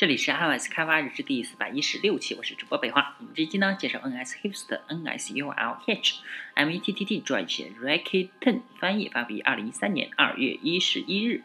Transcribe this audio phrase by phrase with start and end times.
[0.00, 3.16] 这里是 iOS 开发日志第四百一十六期，我是主播北华。
[3.18, 6.14] 我们这期呢介绍 NS Hipster NS URL Catch
[6.56, 11.42] METTT Dredge Rakuten 翻译发布于二零一三年二月一十一日。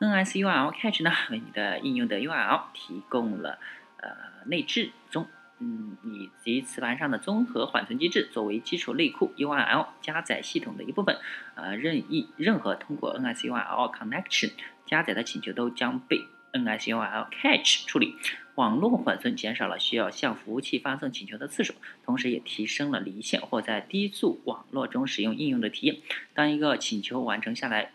[0.00, 3.58] NS URL Catch 呢为你的应用的 URL 提供了
[3.96, 4.10] 呃
[4.44, 5.26] 内置中
[5.60, 11.16] 嗯以及磁盘上的综合缓存机制作为基础内库 URL 加载系统的一部分。
[11.54, 14.52] 呃任意任何通过 NS URL Connection
[14.84, 18.14] 加载的请求都将被 NSURL Catch 处理
[18.54, 25.96] 网络缓存减少了需要向服务器发送请求的次数，同时也提升了离线或在低速网络中使用应用的体验。
[26.32, 27.90] 当一个请求完成下来，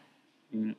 [0.52, 0.76] 嗯，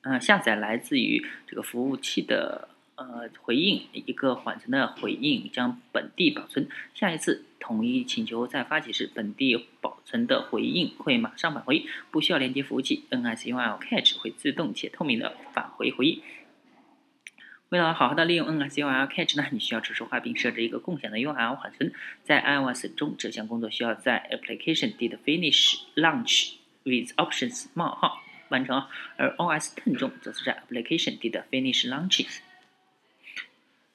[0.00, 6.66] 嗯，下载来自于这个服务器的呃回应，一个缓存的回应将本地保存。
[6.94, 13.04] 下一次同一请求再发起时，本地保存的回应会马上返回，不需要连接服务器。
[13.10, 16.22] NSURL Catch 会自动且透明的返回回应。
[17.70, 21.92] 为了好好的利用 NSURL Catch 呢，你需要程式化并设置一个共享的 URL 缓存。
[22.22, 26.54] 在 iOS 中，这项工作需要在 Application did finish launch
[26.84, 32.28] with options 冒号完成，而 OS Ten 中则是在 Application did finish launching。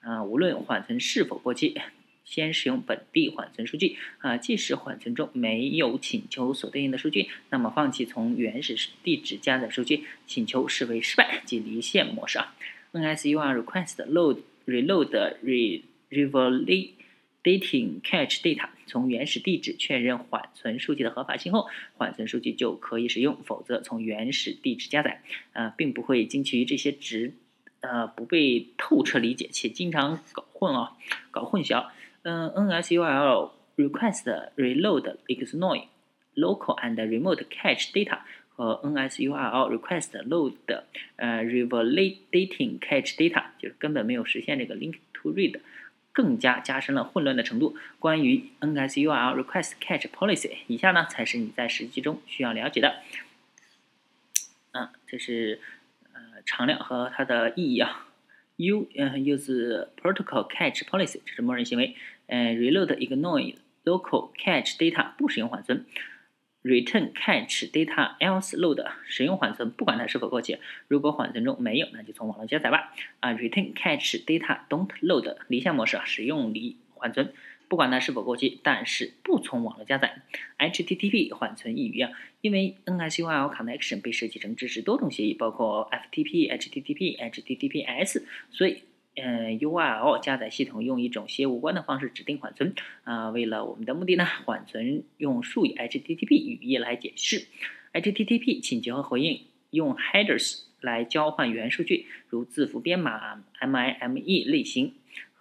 [0.00, 1.78] 啊无论缓存是否过期。
[2.26, 12.54] 先使用本地缓存数据啊，即使缓存中没有请求所对应的数据，那么放弃从原始地址加载数据，请求视为失败，即离线模式啊。
[12.92, 16.94] NSUR request load reload re r e v a l i
[17.42, 25.22] d a t i n g catch data 从原始地址确认缓存数据的合法性后，缓存数据就可以使用，否则从原始地址加载
[25.52, 27.34] 啊，并不会精确于这些值，
[27.80, 30.96] 呃，不被透彻理解，且经常搞混啊，
[31.30, 31.86] 搞混淆。
[32.28, 34.24] 嗯，NSURL request
[34.56, 35.86] reload ignore
[36.34, 40.54] local and remote cache data 和 NSURL request load
[41.14, 45.60] 呃 revalidating cache data 就是根本没有实现这个 link to read，
[46.10, 47.76] 更加加深了混乱的程度。
[48.00, 52.96] 关于 NSURL request catch policy，以下呢才是你在实际中需要了解的。
[54.72, 55.60] 嗯，这是
[56.12, 58.05] 呃常量和它的意义啊。
[58.56, 61.94] U 嗯 use protocol catch policy，这是默认行为。
[62.26, 65.84] 呃，reload ignore local catch data 不使用缓存
[66.62, 70.58] ，return catch data else load 使用缓存，不管它是否过期。
[70.88, 72.94] 如果缓存中没有，那就从网络加载吧。
[73.20, 77.32] 啊，return catch data don't load 离线模式啊，使用离缓存，
[77.68, 80.22] 不管它是否过期，但是不从网络加载。
[80.58, 82.10] HTTP 缓存一语啊，
[82.40, 88.82] 因为 NSURL connection 被设计成支持多种协议，包括 FTP、HTTP、HTTPS，所以。
[89.18, 92.74] 嗯，URL 加载系统用一种协无关的方式指定缓存
[93.04, 93.30] 啊。
[93.30, 97.46] 为了我们的目的呢，缓存用术语 HTTP 语义来解释。
[97.94, 104.92] HTTP 请求和回应用 headers 来交换原数据，如字符编码、MIME 类型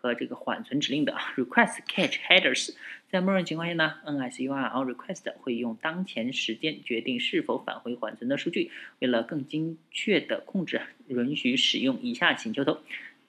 [0.05, 2.75] 和这个缓存指令的 request catch headers。
[3.09, 8.69] 在默认情况下呢，NSURL request 会用当前时间决定是否返回缓存的数据。
[8.99, 12.79] 为了更精确的控制，允许使用以下请求头。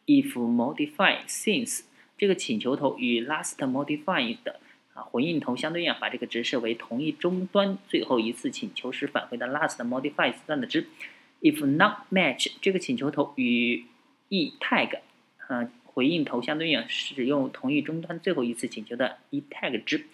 [0.07, 1.85] if modify since
[2.19, 4.37] 这个请求头与 last modified
[4.93, 10.87] 啊回应头相对应，把这个值设为同一终端最后一次请求时返回的 last modified 段的值。
[11.41, 13.85] if not match 这个请求头与
[14.29, 15.01] e tag，
[15.49, 20.05] 呃，回应头相对应使用同一终端最后一次请求的 e tag 值。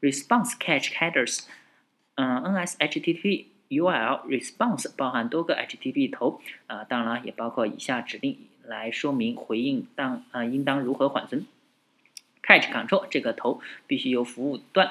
[0.00, 1.44] response catch headers，
[2.14, 11.46] 嗯，NS HTTP URL response 包含多个 HTTP 头，啊，当然了，也包括以下指令来说明回应当啊应当如何缓存。
[12.42, 14.90] catch control 这个头必须由服务端。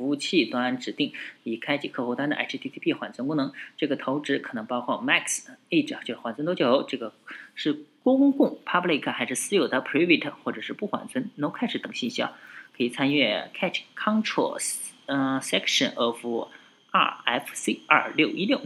[0.00, 1.12] 服务器端指定
[1.44, 7.12] 以开启客户端的 HTTP 缓存功能，这个头值可能包括 max age 就是缓存多久，这个
[7.54, 12.32] 是公共 public 还是私有的 private 或者是不缓存 no cache 等信息啊，
[12.74, 16.24] 可以参阅 catch controls 嗯 section of
[16.92, 18.62] RFC 二六一六。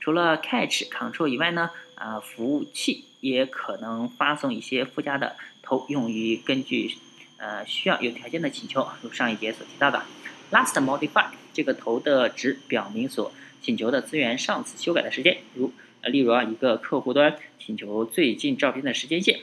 [0.00, 6.94] 除了 catch control 以外呢，啊服务器也可能发送一些附加的头，用于根据
[7.38, 10.02] 呃需要有条件的请求，如上一节所提到的。
[10.50, 19.40] Last modify 这个头的值表明所请求的资源上次修改的时间，如呃，例如啊，一个客户端请求最近照片的时间线。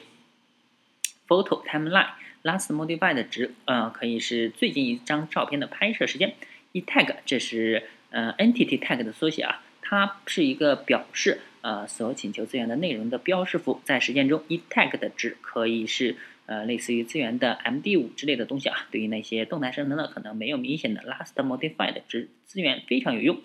[1.28, 2.12] Photo timeline
[2.44, 6.36] last modify 的值，呃，可以是最近一张照片的拍摄时间。
[6.72, 16.16] e tag 这是呃 entity tag 的缩写啊，它是一个表示呃所请求资源的内容的标识符，在实践中 e tag 的值可以是。
[16.52, 23.42] 呃，类似于资源的 MD5 之类的东西啊，对于那些动态生成的可能没有明显的 last modified 值资源非常有用。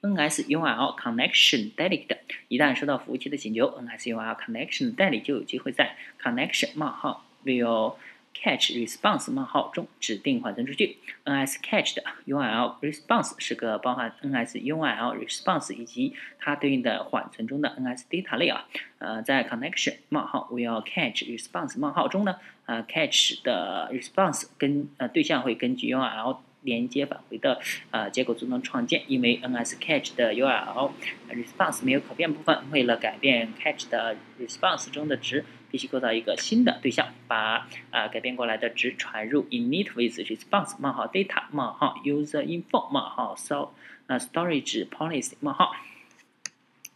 [0.00, 2.16] NSURL connection delete
[2.48, 7.94] 一旦收到服务器的请求，NSURL connection delete 就有机会在 connection 冒号 will
[8.40, 10.98] Catch response 冒号中指定缓存数据。
[11.24, 18.68] NS catch 的 URL response 是个包含 NS URL response 以及它对应的缓存中的 NS data 类啊。
[18.98, 22.36] 呃，在 connection 冒号 will catch response 冒号中呢，
[22.66, 27.60] 呃，catch 的 response 跟呃对象会根据 URL 连接返回的
[27.90, 29.02] 呃结构组能创建。
[29.08, 30.92] 因为 NS catch 的 URL
[31.30, 35.44] response 没有可变部分，为了改变 catch 的 response 中的值。
[35.70, 43.72] 必须构造一个新的对象，把啊改变过来的值传入 init with response 冒号 data 冒号 user info 冒号 so
[44.06, 45.74] 呃 storage policy 冒号，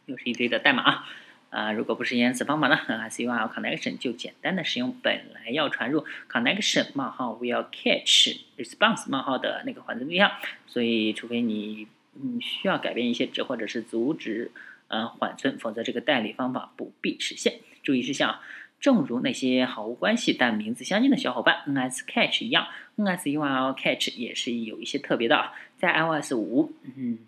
[0.06, 1.04] 又是一堆的代码啊
[1.50, 1.72] 啊！
[1.72, 2.78] 如果不实现此方法呢，
[3.10, 10.32] SQL connection 就简单的使用本来要传入 connection 冒号 will catch response 冒号的那个缓存对象，
[10.66, 14.50] 所以除非你嗯需要改变一些值或者是阻止
[14.88, 17.60] 呃缓存，否则这个代理方法不必实现。
[17.82, 18.40] 注意事项。
[18.82, 25.52] 正如那些毫无关系但名字相近的小伙伴 NS Catch 一样，NS URL Catch 也是有一些特别的啊。
[25.78, 27.20] 在 iOS 五，嗯，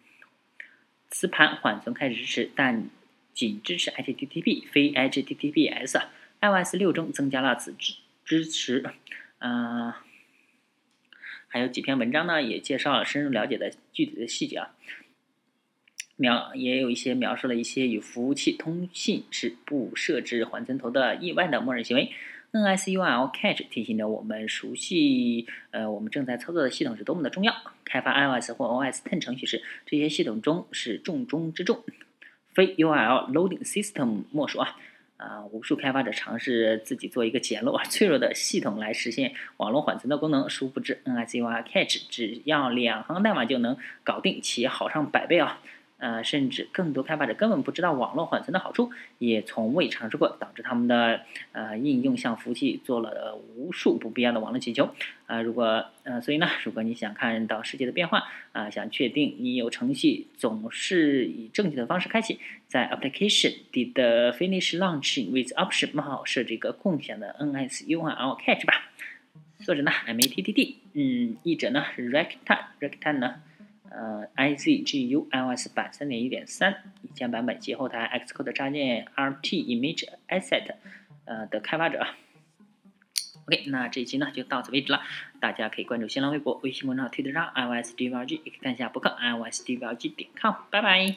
[1.11, 2.91] 磁盘缓存开始支持，但
[3.33, 6.03] 仅支持 HTTP，非 HTTPS。
[6.41, 8.85] iOS 六中增加了此支支持，
[9.39, 9.93] 嗯，
[11.47, 14.75] 还有几篇文章呢，也介绍了深入了解的具体的细节啊。
[16.17, 22.11] 描也有一些描述了一些与服务器通信时不设置缓存头的意外的默认行为。
[22.53, 27.53] NSURL Catch 提醒着我们熟悉呃我们正在操作的系统是多么的重要。
[27.85, 31.83] 开发 iOS 或 OS Ten 程序时，这些系统中是重中之重。
[32.53, 34.77] 非 URL Loading System 莫属啊！
[35.17, 45.61] 啊，无数开发者尝试自己做一个简陋而脆弱的系统来实现网络缓存的功能，殊不知 NSURL Catch 只要两行代码就能搞定，且好上百倍啊！
[46.05, 51.23] 呃，甚至更多开发者根本不知道网络缓存的好处，也从未尝试过，导致他们的
[51.53, 54.95] 呃应用向服务器做了无数不必要的网络请求。
[55.25, 62.39] 啊，如果呃，所以呢，如果你想看到世界的变化，啊，想确定你有程序总是以正确的方式开启，
[62.69, 63.95] 在 Application did
[64.35, 68.91] finish launching with option 冒号设置一个共享的 NSURL Catch 吧。
[69.61, 73.37] 作者呢，MATTD，嗯，译者呢是，Rectan，Rectan 呢。
[73.97, 80.75] 呃，IZGU iOS 版三点一点三以前版本及后台 Xcode 插件 RT Image Asset
[81.25, 82.05] 呃的开发者。
[83.47, 85.01] OK，那这一期呢就到此为止了。
[85.39, 90.55] 大家可以关注新浪微博、微信公众号、推特上 iOS DVG，也可以看一下博客 iOS DVG 点 com。
[90.71, 91.15] 拜拜。